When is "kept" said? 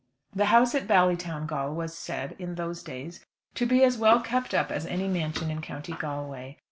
4.19-4.51